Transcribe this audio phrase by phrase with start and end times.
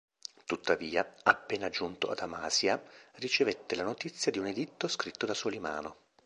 [0.47, 2.81] Tuttavia, appena giunto ad Amasya,
[3.17, 5.95] ricevette la notizia di un editto scritto da Solimano.